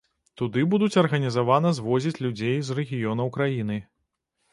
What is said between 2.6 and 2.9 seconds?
з